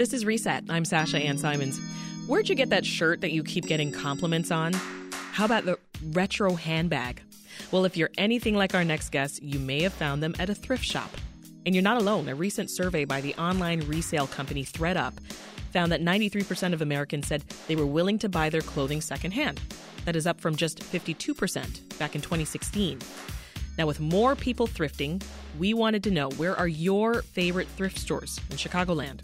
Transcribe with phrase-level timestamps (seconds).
[0.00, 0.64] This is Reset.
[0.70, 1.78] I'm Sasha Ann Simons.
[2.26, 4.72] Where'd you get that shirt that you keep getting compliments on?
[5.12, 5.78] How about the
[6.14, 7.20] retro handbag?
[7.70, 10.54] Well, if you're anything like our next guest, you may have found them at a
[10.54, 11.10] thrift shop.
[11.66, 12.30] And you're not alone.
[12.30, 15.20] A recent survey by the online resale company ThredUp
[15.70, 19.60] found that 93% of Americans said they were willing to buy their clothing secondhand.
[20.06, 23.00] That is up from just 52% back in 2016.
[23.76, 25.22] Now, with more people thrifting,
[25.58, 29.20] we wanted to know where are your favorite thrift stores in Chicagoland?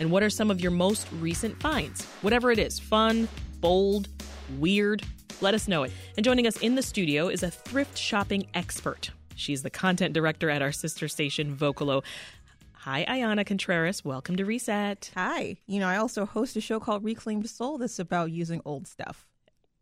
[0.00, 2.04] And what are some of your most recent finds?
[2.22, 3.28] Whatever it is fun,
[3.60, 4.08] bold,
[4.58, 5.02] weird
[5.40, 5.92] let us know it.
[6.16, 9.10] And joining us in the studio is a thrift shopping expert.
[9.34, 12.02] She's the content director at our sister station, Vocalo.
[12.72, 14.04] Hi, Ayana Contreras.
[14.04, 15.10] Welcome to Reset.
[15.14, 15.56] Hi.
[15.66, 18.88] You know, I also host a show called Reclaim the Soul that's about using old
[18.88, 19.26] stuff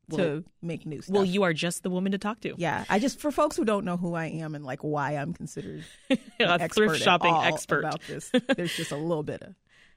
[0.08, 1.14] well, to make new stuff.
[1.14, 2.54] Well, you are just the woman to talk to.
[2.58, 2.84] Yeah.
[2.90, 5.84] I just, for folks who don't know who I am and like why I'm considered
[6.40, 9.54] a thrift shopping expert about this, there's just a little bit of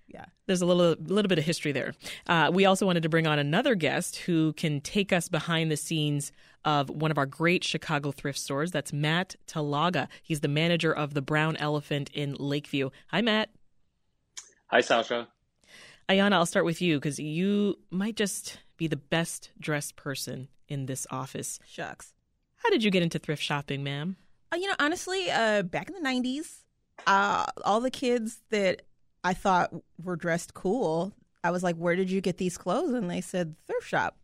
[0.09, 0.25] yeah.
[0.47, 1.93] There's a little little bit of history there.
[2.27, 5.77] Uh, we also wanted to bring on another guest who can take us behind the
[5.77, 6.31] scenes
[6.65, 8.71] of one of our great Chicago thrift stores.
[8.71, 10.07] That's Matt Talaga.
[10.23, 12.89] He's the manager of the Brown Elephant in Lakeview.
[13.07, 13.49] Hi, Matt.
[14.67, 15.27] Hi, Sasha.
[16.09, 20.87] Ayana, I'll start with you because you might just be the best dressed person in
[20.87, 21.59] this office.
[21.67, 22.13] Shucks.
[22.57, 24.17] How did you get into thrift shopping, ma'am?
[24.51, 26.63] Uh, you know, honestly, uh, back in the 90s,
[27.05, 28.81] uh, all the kids that
[29.23, 31.13] I thought were dressed cool.
[31.43, 32.93] I was like, where did you get these clothes?
[32.93, 34.17] And they said, thrift shop.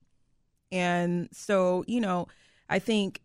[0.71, 2.27] And so, you know,
[2.69, 3.21] I think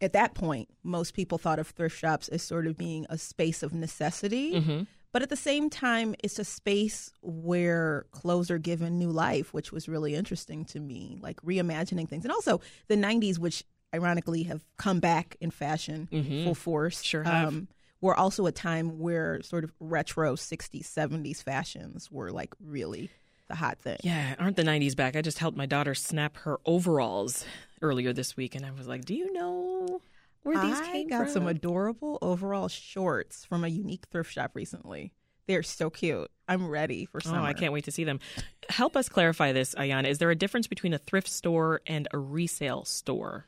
[0.00, 3.62] at that point, most people thought of thrift shops as sort of being a space
[3.62, 4.54] of necessity.
[4.54, 4.82] Mm-hmm.
[5.12, 9.72] But at the same time, it's a space where clothes are given new life, which
[9.72, 12.24] was really interesting to me, like reimagining things.
[12.24, 16.44] And also the 90s, which ironically have come back in fashion mm-hmm.
[16.44, 17.02] full force.
[17.02, 17.26] Sure.
[17.26, 17.68] Um,
[18.00, 23.10] were also a time where sort of retro 60s, 70s fashions were like really
[23.48, 23.98] the hot thing.
[24.02, 25.16] Yeah, aren't the 90s back?
[25.16, 27.44] I just helped my daughter snap her overalls
[27.82, 30.00] earlier this week, and I was like, do you know
[30.42, 31.32] where these I came got from?
[31.32, 35.12] some adorable overall shorts from a unique thrift shop recently.
[35.46, 36.30] They're so cute.
[36.46, 37.40] I'm ready for summer.
[37.40, 38.20] Oh, I can't wait to see them.
[38.68, 40.06] Help us clarify this, Ayana.
[40.06, 43.46] Is there a difference between a thrift store and a resale store?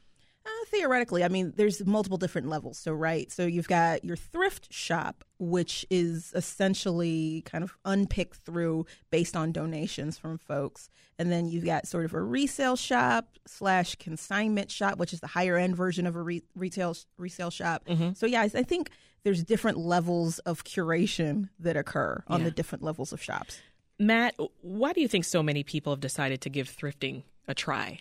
[0.69, 2.79] Theoretically, I mean, there's multiple different levels.
[2.79, 8.87] So, right, so you've got your thrift shop, which is essentially kind of unpicked through
[9.11, 13.97] based on donations from folks, and then you've got sort of a resale shop slash
[13.97, 17.85] consignment shop, which is the higher end version of a re- retail resale shop.
[17.87, 18.13] Mm-hmm.
[18.15, 18.91] So, yeah, I, I, think
[19.25, 22.45] there's different levels of curation that occur on yeah.
[22.47, 23.61] the different levels of shops.
[23.99, 28.01] Matt, why do you think so many people have decided to give thrifting a try?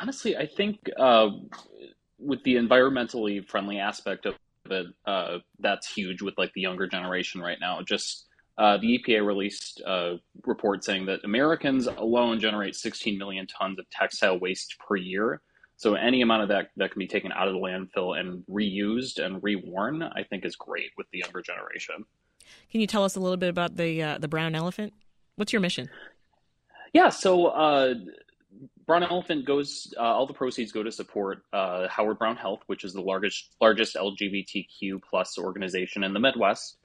[0.00, 1.30] Honestly, I think uh,
[2.18, 4.34] with the environmentally friendly aspect of
[4.70, 7.80] it, uh, that's huge with like the younger generation right now.
[7.82, 8.26] Just
[8.58, 13.88] uh, the EPA released a report saying that Americans alone generate 16 million tons of
[13.90, 15.40] textile waste per year.
[15.76, 19.24] So any amount of that that can be taken out of the landfill and reused
[19.24, 22.04] and reworn, I think, is great with the younger generation.
[22.72, 24.92] Can you tell us a little bit about the uh, the brown elephant?
[25.36, 25.88] What's your mission?
[26.92, 27.94] Yeah, so uh,
[28.88, 29.92] Brown Elephant goes.
[29.96, 33.54] Uh, all the proceeds go to support uh, Howard Brown Health, which is the largest
[33.60, 36.78] largest LGBTQ plus organization in the Midwest.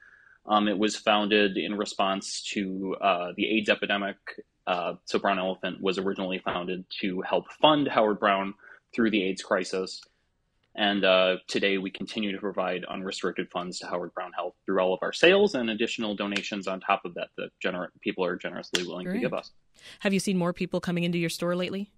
[0.46, 4.16] Um, it was founded in response to uh, the AIDS epidemic.
[4.66, 8.52] Uh, so Brown Elephant was originally founded to help fund Howard Brown
[8.94, 10.02] through the AIDS crisis.
[10.76, 14.92] And uh, today we continue to provide unrestricted funds to Howard Brown Health through all
[14.92, 18.86] of our sales and additional donations on top of that that gener- people are generously
[18.86, 19.14] willing Great.
[19.14, 19.52] to give us.
[20.00, 21.90] Have you seen more people coming into your store lately?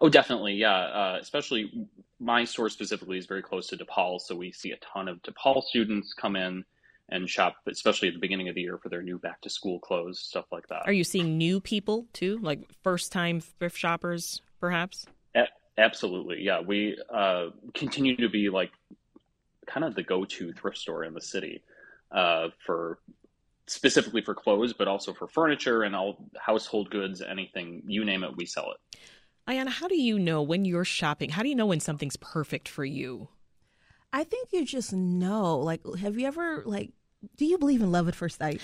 [0.00, 0.76] Oh, definitely, yeah.
[0.76, 1.88] Uh, especially
[2.20, 5.62] my store specifically is very close to DePaul, so we see a ton of DePaul
[5.62, 6.64] students come in
[7.10, 9.78] and shop, especially at the beginning of the year for their new back to school
[9.78, 10.82] clothes, stuff like that.
[10.84, 15.06] Are you seeing new people too, like first time thrift shoppers, perhaps?
[15.34, 15.48] A-
[15.78, 16.60] absolutely, yeah.
[16.60, 18.72] We uh, continue to be like
[19.66, 21.62] kind of the go to thrift store in the city
[22.12, 22.98] uh, for
[23.68, 28.36] specifically for clothes, but also for furniture and all household goods, anything you name it,
[28.36, 29.00] we sell it.
[29.48, 31.30] Ayana, how do you know when you're shopping?
[31.30, 33.28] How do you know when something's perfect for you?
[34.12, 35.58] I think you just know.
[35.58, 36.92] Like, have you ever like?
[37.36, 38.60] Do you believe in love at first sight?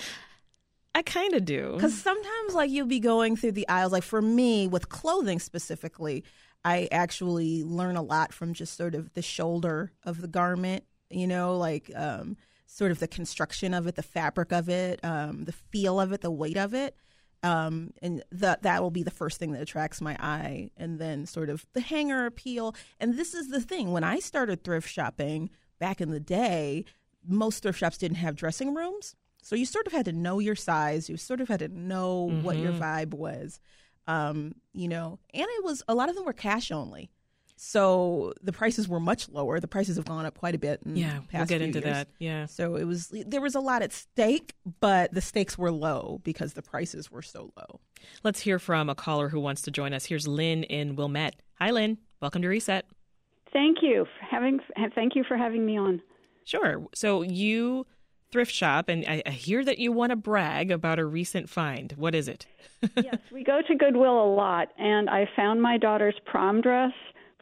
[0.93, 1.73] I kind of do.
[1.73, 3.91] Because sometimes, like, you'll be going through the aisles.
[3.91, 6.23] Like for me, with clothing specifically,
[6.63, 10.83] I actually learn a lot from just sort of the shoulder of the garment.
[11.09, 12.37] You know, like um,
[12.75, 16.19] sort of the construction of it, the fabric of it, um, the feel of it,
[16.19, 16.97] the weight of it.
[17.41, 21.25] Um, and that that will be the first thing that attracts my eye, and then
[21.25, 22.75] sort of the hanger appeal.
[22.99, 26.85] And this is the thing: when I started thrift shopping back in the day,
[27.25, 30.55] most thrift shops didn't have dressing rooms, So you sort of had to know your
[30.55, 31.07] size.
[31.07, 32.43] You sort of had to know mm-hmm.
[32.43, 32.81] what your mm-hmm.
[32.81, 33.59] vibe was.
[34.07, 37.11] Um, you know, and it was a lot of them were cash only.
[37.57, 39.59] So the prices were much lower.
[39.59, 40.81] The prices have gone up quite a bit.
[40.85, 41.85] yeah, we'll get into years.
[41.85, 42.07] that.
[42.19, 42.45] Yeah.
[42.47, 46.53] So it was there was a lot at stake, but the stakes were low because
[46.53, 47.79] the prices were so low.
[48.23, 50.05] Let's hear from a caller who wants to join us.
[50.05, 51.35] Here's Lynn in Wilmette.
[51.59, 51.97] Hi, Lynn.
[52.21, 52.85] Welcome to Reset.
[53.53, 54.59] Thank you for having.
[54.93, 56.01] Thank you for having me on.
[56.43, 56.85] Sure.
[56.93, 57.85] So you
[58.31, 61.93] thrift shop, and I, I hear that you want to brag about a recent find.
[61.93, 62.45] What is it?
[62.97, 66.91] yes, we go to Goodwill a lot, and I found my daughter's prom dress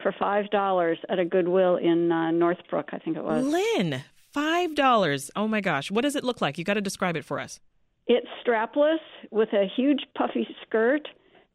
[0.03, 3.45] for five dollars at a Goodwill in uh, Northbrook, I think it was.
[3.45, 5.31] Lynn, five dollars.
[5.35, 6.57] Oh my gosh, what does it look like?
[6.57, 7.59] You got to describe it for us.
[8.05, 8.97] It's strapless
[9.31, 11.07] with a huge puffy skirt,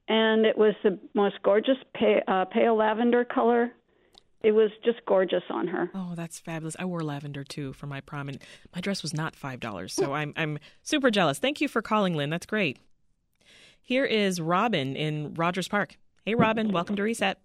[0.08, 3.70] and it was the most gorgeous pale, uh, pale lavender color.
[4.42, 5.90] It was just gorgeous on her.
[5.94, 6.76] Oh, that's fabulous!
[6.78, 8.38] I wore lavender too for my prom, and
[8.74, 9.92] my dress was not five dollars.
[9.92, 11.38] So I'm I'm super jealous.
[11.38, 12.30] Thank you for calling, Lynn.
[12.30, 12.78] That's great.
[13.82, 15.96] Here is Robin in Rogers Park.
[16.24, 17.38] Hey, Robin, welcome to Reset.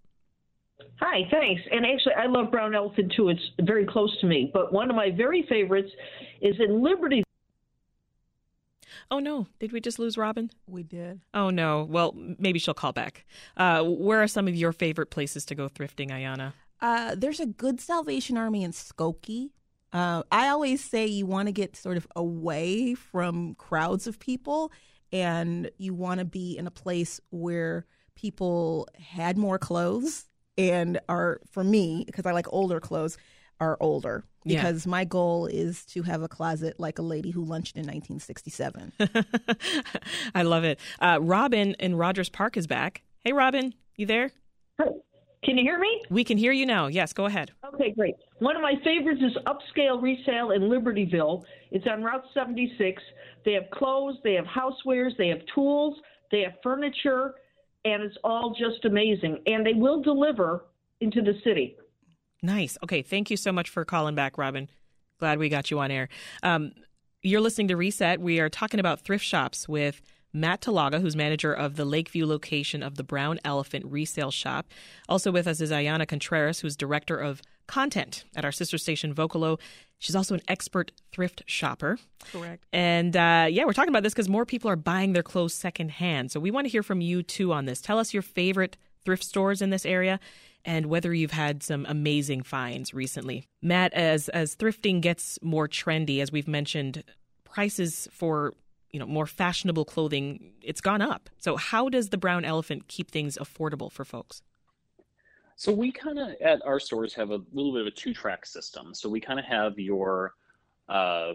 [1.00, 1.62] Hi, thanks.
[1.72, 3.30] And actually, I love Brown Elephant too.
[3.30, 4.50] It's very close to me.
[4.54, 5.92] But one of my very favorites
[6.42, 7.24] is in Liberty.
[9.12, 9.48] Oh no!
[9.60, 10.50] Did we just lose Robin?
[10.68, 11.22] We did.
[11.34, 11.84] Oh no!
[11.84, 13.26] Well, maybe she'll call back.
[13.58, 16.54] Uh, where are some of your favorite places to go thrifting, Ayana?
[16.82, 19.52] Uh, there's a good Salvation Army in Skokie.
[19.92, 24.72] Uh, I always say you want to get sort of away from crowds of people,
[25.12, 27.86] and you want to be in a place where
[28.16, 30.26] people had more clothes
[30.58, 33.18] and are for me because I like older clothes
[33.60, 34.90] are older because yeah.
[34.90, 38.92] my goal is to have a closet like a lady who lunched in 1967.
[40.36, 40.80] I love it.
[41.00, 43.04] Uh, Robin in Rogers Park is back.
[43.22, 44.32] Hey, Robin, you there?
[44.78, 46.02] Can you hear me?
[46.10, 46.88] We can hear you now.
[46.88, 47.52] Yes, go ahead.
[47.74, 48.16] Okay, great.
[48.40, 51.44] One of my favorites is Upscale Resale in Libertyville.
[51.72, 53.02] It's on Route 76.
[53.44, 55.98] They have clothes, they have housewares, they have tools,
[56.32, 57.36] they have furniture,
[57.86, 59.42] and it's all just amazing.
[59.46, 60.66] And they will deliver
[61.02, 61.76] into the city.
[62.42, 62.78] Nice.
[62.84, 63.02] Okay.
[63.02, 64.70] Thank you so much for calling back, Robin.
[65.20, 66.10] Glad we got you on air.
[66.44, 66.74] Um,
[67.22, 68.20] you're listening to Reset.
[68.20, 70.02] We are talking about thrift shops with
[70.34, 74.68] Matt Talaga, who's manager of the Lakeview location of the Brown Elephant Resale Shop.
[75.08, 79.60] Also with us is Ayana Contreras, who's director of content at our sister station Vocalo.
[80.04, 81.98] She's also an expert thrift shopper.
[82.30, 82.66] Correct.
[82.74, 86.30] And uh, yeah, we're talking about this because more people are buying their clothes secondhand.
[86.30, 87.80] So we want to hear from you too on this.
[87.80, 90.20] Tell us your favorite thrift stores in this area
[90.66, 93.46] and whether you've had some amazing finds recently.
[93.62, 97.06] Matt, as as thrifting gets more trendy, as we've mentioned,
[97.46, 98.54] prices for
[98.92, 101.30] you know more fashionable clothing it's gone up.
[101.38, 104.42] So how does the Brown Elephant keep things affordable for folks?
[105.56, 108.94] So we kind of at our stores have a little bit of a two-track system.
[108.94, 110.34] So we kind of have your
[110.90, 111.34] uh,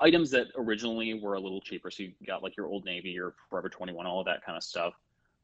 [0.00, 1.90] items that originally were a little cheaper.
[1.90, 4.62] So you got like your Old Navy, your Forever 21, all of that kind of
[4.62, 4.94] stuff.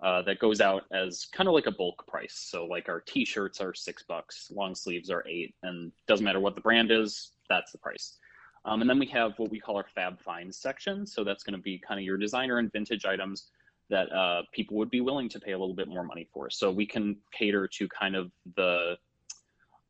[0.03, 2.35] Uh, that goes out as kind of like a bulk price.
[2.35, 6.57] So like our T-shirts are six bucks, long sleeves are eight, and doesn't matter what
[6.57, 8.17] the brand is, that's the price.
[8.65, 11.07] Um, and then we have what we call our Fab Finds section.
[11.07, 13.51] So that's going to be kind of your designer and vintage items
[13.93, 16.49] that uh, people would be willing to pay a little bit more money for.
[16.49, 18.97] So we can cater to kind of the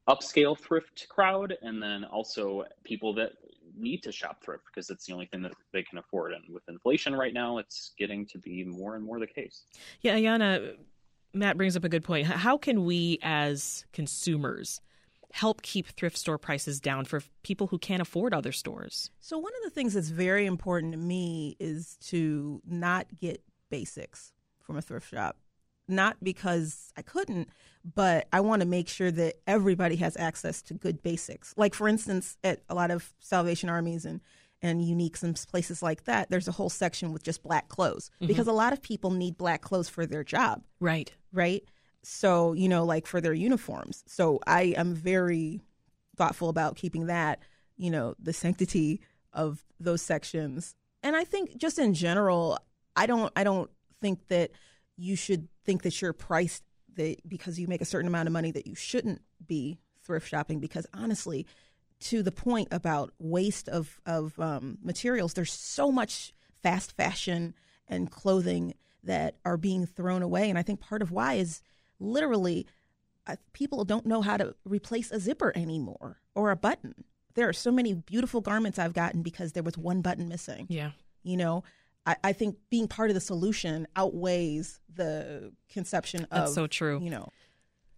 [0.08, 3.32] upscale thrift crowd and then also people that
[3.78, 6.32] need to shop thrift because it's the only thing that they can afford.
[6.32, 9.62] And with inflation right now, it's getting to be more and more the case.
[10.00, 10.74] Yeah, Ayana,
[11.32, 12.27] Matt brings up a good point.
[12.27, 14.81] How can we as consumers
[15.31, 19.10] help keep thrift store prices down for people who can't afford other stores?
[19.20, 23.41] So, one of the things that's very important to me is to not get
[23.72, 25.38] basics from a thrift shop.
[25.88, 27.48] Not because I couldn't,
[27.82, 31.52] but I want to make sure that everybody has access to good basics.
[31.56, 34.20] Like, for instance, at a lot of Salvation Armies and
[34.64, 38.29] and Uniques and places like that, there's a whole section with just black clothes mm-hmm.
[38.29, 40.62] because a lot of people need black clothes for their job.
[40.79, 41.12] Right.
[41.32, 41.64] Right.
[42.05, 44.05] So, you know, like for their uniforms.
[44.06, 45.60] So I am very
[46.17, 47.41] thoughtful about keeping that,
[47.76, 49.00] you know, the sanctity
[49.32, 50.76] of those sections.
[51.02, 52.58] And I think just in general,
[52.96, 53.70] I don't I don't
[54.01, 54.51] think that
[54.96, 56.63] you should think that you're priced
[56.96, 60.61] that because you make a certain amount of money that you shouldn't be thrift shopping
[60.61, 61.46] because honestly
[62.01, 66.32] to the point about waste of of um, materials there's so much
[66.63, 67.55] fast fashion
[67.89, 70.49] and clothing that are being thrown away.
[70.49, 71.63] And i think part of why is
[71.99, 72.67] literally
[73.27, 77.05] uh, people don't know how to replace a zipper anymore or a button.
[77.34, 80.67] There are so many beautiful garments i've gotten because there was one button missing.
[80.69, 80.91] Yeah.
[81.22, 81.65] You know
[82.06, 87.01] I, I think being part of the solution outweighs the conception That's of so true.
[87.03, 87.29] You know,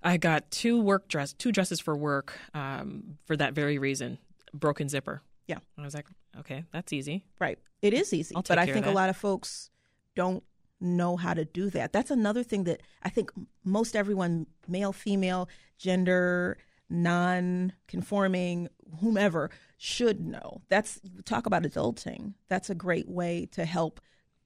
[0.03, 4.19] I got two work dress, two dresses for work um, for that very reason.
[4.53, 5.23] Broken zipper.
[5.47, 5.59] Yeah.
[5.77, 6.07] and I was like,
[6.41, 7.25] okay, that's easy.
[7.41, 7.59] Right.
[7.83, 9.71] It is easy, I'll but I think a lot of folks
[10.15, 10.43] don't
[10.81, 11.93] know how to do that.
[11.93, 13.31] That's another thing that I think
[13.65, 16.59] most everyone, male, female, gender,
[16.91, 18.69] non-conforming,
[19.01, 20.63] whomever, should know.
[20.69, 22.35] That's talk about adulting.
[22.49, 24.01] That's a great way to help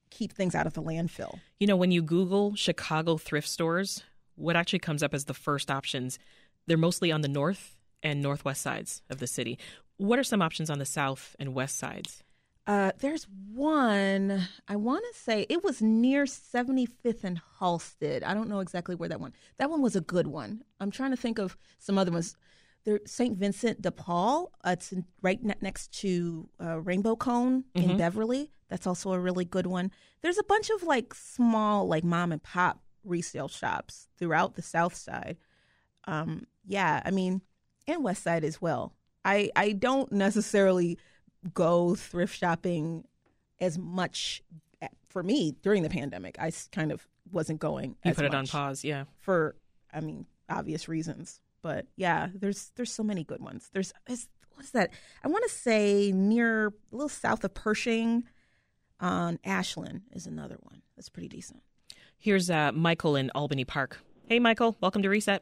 [0.09, 1.39] keep things out of the landfill.
[1.59, 4.03] You know, when you Google Chicago thrift stores,
[4.35, 6.17] what actually comes up as the first options,
[6.65, 9.59] they're mostly on the north and northwest sides of the city.
[9.97, 12.23] What are some options on the south and west sides?
[12.69, 18.21] Uh, there's one, I want to say it was near 75th and Halsted.
[18.23, 19.33] I don't know exactly where that one.
[19.57, 20.61] That one was a good one.
[20.79, 22.35] I'm trying to think of some other ones.
[22.85, 23.35] There, St.
[23.35, 24.51] Vincent de Paul.
[24.63, 28.51] Uh, it's right ne- next to uh, Rainbow Cone in Beverly.
[28.69, 29.89] That's also a really good one.
[30.21, 34.93] There's a bunch of like small, like mom and pop resale shops throughout the South
[34.93, 35.37] Side.
[36.07, 37.41] Um, yeah, I mean,
[37.87, 38.93] and West Side as well.
[39.25, 40.99] I I don't necessarily
[41.53, 43.05] go thrift shopping
[43.59, 44.43] as much
[45.09, 46.37] for me during the pandemic.
[46.39, 47.95] I kind of wasn't going.
[48.03, 49.05] You as put it on pause, yeah.
[49.19, 49.55] for
[49.93, 51.41] I mean obvious reasons.
[51.61, 53.69] But yeah, there's there's so many good ones.
[53.73, 54.91] There's is, what is that?
[55.23, 58.23] I want to say near a little south of Pershing
[58.99, 60.81] on Ashland is another one.
[60.95, 61.61] That's pretty decent.
[62.17, 63.99] Here's uh, Michael in Albany Park.
[64.27, 65.41] Hey, Michael, welcome to Reset.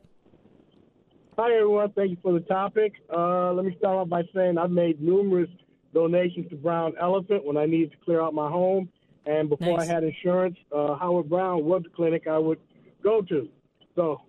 [1.38, 1.92] Hi, everyone.
[1.92, 2.94] Thank you for the topic.
[3.16, 5.50] Uh, let me start off by saying I've made numerous
[5.94, 8.90] donations to Brown Elephant when I needed to clear out my home.
[9.26, 9.90] And before Nice.
[9.90, 12.60] I had insurance, uh, Howard Brown was the clinic I would
[13.04, 13.50] go to.
[13.96, 14.22] So,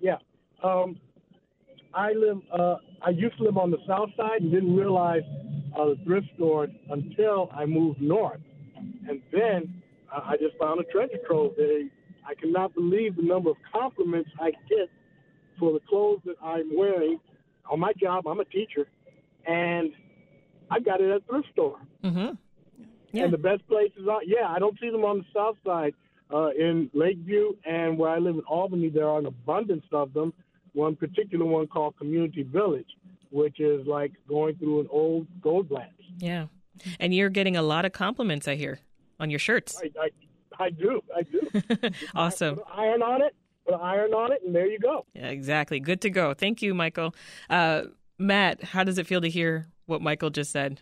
[0.00, 0.18] yeah.
[0.62, 1.00] Um,
[1.92, 2.38] I live.
[2.52, 5.22] Uh, I used to live on the south side and didn't realize
[5.76, 8.40] uh, the thrift stores until I moved north,
[9.08, 11.52] and then uh, I just found a treasure trove.
[11.56, 11.88] They,
[12.26, 14.88] I cannot believe the number of compliments I get
[15.58, 17.20] for the clothes that I'm wearing
[17.70, 18.26] on my job.
[18.26, 18.88] I'm a teacher,
[19.46, 19.92] and
[20.74, 21.78] I got it at a thrift store.
[22.02, 22.34] Mm-hmm.
[23.12, 23.24] Yeah.
[23.24, 25.94] And the best places are, yeah, I don't see them on the south side.
[26.32, 30.32] Uh, in Lakeview and where I live in Albany, there are an abundance of them.
[30.72, 32.88] One particular one called Community Village,
[33.30, 35.92] which is like going through an old gold blast.
[36.18, 36.46] Yeah.
[36.98, 38.80] And you're getting a lot of compliments, I hear,
[39.20, 39.80] on your shirts.
[39.80, 39.90] I,
[40.58, 41.90] I, I do, I do.
[42.16, 42.56] awesome.
[42.56, 45.06] Put an iron on it, put an iron on it, and there you go.
[45.14, 45.78] Yeah, exactly.
[45.78, 46.34] Good to go.
[46.34, 47.14] Thank you, Michael.
[47.48, 47.82] Uh,
[48.18, 50.80] Matt, how does it feel to hear what Michael just said?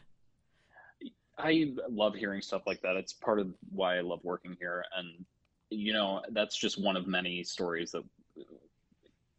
[1.39, 2.97] I love hearing stuff like that.
[2.97, 5.25] It's part of why I love working here, and
[5.71, 8.05] you know that's just one of many stories that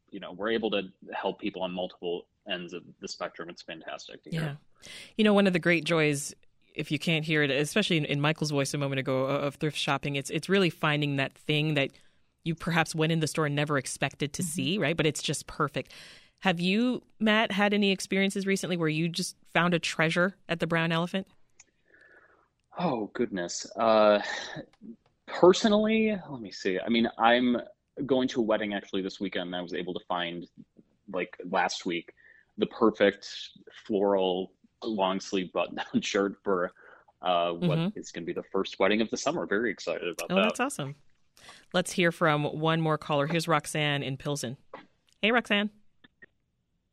[0.09, 3.49] you know we're able to help people on multiple ends of the spectrum.
[3.49, 4.41] It's fantastic to hear.
[4.41, 4.89] Yeah.
[5.17, 6.33] You know, one of the great joys,
[6.75, 9.77] if you can't hear it, especially in, in Michael's voice a moment ago of thrift
[9.77, 11.91] shopping, it's it's really finding that thing that
[12.43, 14.49] you perhaps went in the store and never expected to mm-hmm.
[14.49, 14.97] see, right?
[14.97, 15.93] But it's just perfect.
[16.43, 20.67] Have you, Matt, had any experiences recently where you just found a treasure at the
[20.67, 21.25] Brown Elephant?
[22.77, 23.65] Oh goodness.
[23.77, 24.19] Uh,
[25.25, 26.77] personally, let me see.
[26.85, 27.55] I mean, I'm
[28.05, 29.55] going to a wedding actually this weekend.
[29.55, 30.45] I was able to find,
[31.13, 32.11] like last week,
[32.57, 33.25] the perfect
[33.87, 34.51] floral
[34.83, 36.73] long sleeve button down shirt for
[37.21, 37.93] uh, what Mhm.
[37.95, 39.45] is going to be the first wedding of the summer.
[39.45, 40.41] Very excited about Oh, that.
[40.41, 40.95] that's awesome.
[41.73, 43.27] Let's hear from one more caller.
[43.27, 44.57] Here's Roxanne in Pilsen.
[45.21, 45.69] Hey, Roxanne.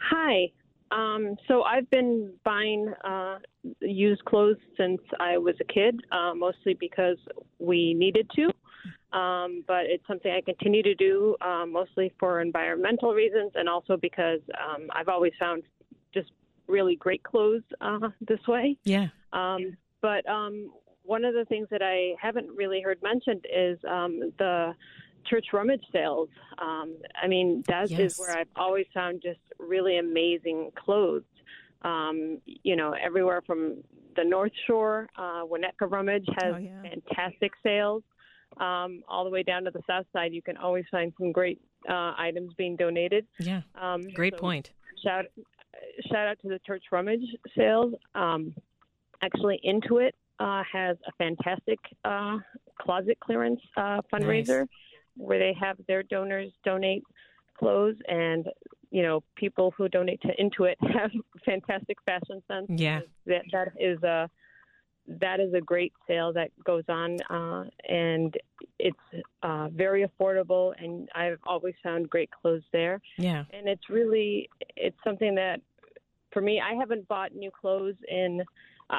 [0.00, 0.50] Hi.
[0.90, 3.38] Um, so I've been buying uh,
[3.80, 7.16] used clothes since I was a kid, uh, mostly because
[7.58, 8.50] we needed to.
[9.16, 13.96] Um, but it's something I continue to do, uh, mostly for environmental reasons, and also
[13.96, 15.64] because um, I've always found
[16.14, 16.30] just
[16.66, 18.76] really great clothes uh, this way.
[18.84, 19.08] Yeah.
[19.32, 24.32] Um, but um, one of the things that I haven't really heard mentioned is um,
[24.38, 24.74] the
[25.26, 26.28] church rummage sales.
[26.58, 28.18] Um, I mean, that is Yes.
[28.18, 31.24] where I've always found just really amazing clothes.
[31.82, 33.82] Um, you know, everywhere from
[34.16, 36.82] the North Shore, uh, Winnetka Rummage has Oh, yeah.
[36.82, 38.02] fantastic sales.
[38.56, 41.60] Um, all the way down to the south side, you can always find some great
[41.88, 43.26] uh, items being donated.
[43.38, 43.62] Yeah.
[43.74, 44.72] Um, Great so point.
[45.02, 45.24] shout
[46.10, 47.24] shout out to the church rummage
[47.56, 47.94] sales.
[48.14, 48.54] Um,
[49.22, 50.10] actually, Intuit
[50.40, 52.36] uh, has a fantastic uh,
[52.78, 54.66] closet clearance uh, fundraiser
[55.16, 57.02] where they have their donors donate
[57.58, 58.46] clothes, and
[58.90, 61.10] you know people who donate to Intuit have
[61.44, 62.66] fantastic fashion sense.
[62.68, 63.00] Yeah.
[63.26, 64.28] that that is a
[65.18, 68.36] that is a great sale that goes on, uh, and
[68.78, 70.72] it's uh, very affordable.
[70.78, 73.44] And I've always found great clothes there Yeah.
[73.52, 75.60] and it's really it's something that
[76.32, 78.42] for me i haven't bought new clothes in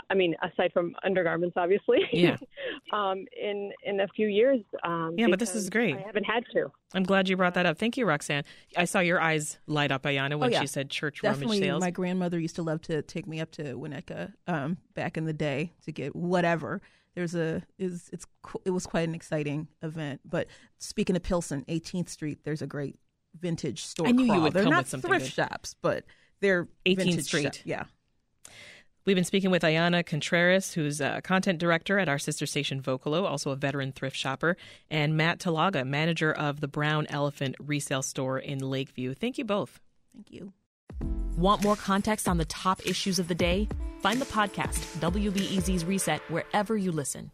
[0.10, 2.00] I mean, aside from undergarments, obviously.
[2.14, 2.38] Yeah.
[2.94, 4.60] um, in in a few years.
[4.84, 5.96] Um, Yeah, but this is great.
[5.96, 6.72] I haven't had to.
[6.94, 7.78] I'm glad you brought that up.
[7.78, 8.44] Thank you, Roxanne.
[8.78, 10.62] I saw your eyes light up, Ayana, when Oh, yeah.
[10.62, 11.82] she said church Definitely, rummage sales.
[11.82, 15.34] my grandmother used to love to take me up to Winnetka um, back in the
[15.34, 16.82] day to get whatever.
[17.16, 18.26] There's a is it's
[18.66, 20.22] it was quite an exciting event.
[20.24, 20.48] But
[20.80, 22.98] speaking of Pilsen, 18th Street, there's a great
[23.40, 24.08] vintage store.
[24.08, 25.32] I knew you would They're come not with something thrift good.
[25.34, 26.06] shops, but
[26.40, 27.44] they're 18th vintage Street.
[27.44, 27.84] shop- Yeah.
[29.04, 33.24] We've been speaking with Ayana Contreras, who's a content director at our sister station Vocalo,
[33.24, 34.58] also a veteran thrift shopper,
[34.92, 39.16] and Matt Talaga, manager of the Brown Elephant resale store in Lakeview.
[39.16, 39.80] Thank you both.
[40.14, 40.54] Thank you.
[41.36, 43.68] Want more context on the top issues of the day?
[44.02, 47.32] Find the podcast, WBEZ's Reset, wherever you listen.